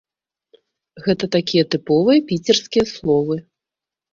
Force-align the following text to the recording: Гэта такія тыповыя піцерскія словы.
Гэта 1.05 1.29
такія 1.35 1.65
тыповыя 1.75 2.25
піцерскія 2.33 2.85
словы. 2.95 3.35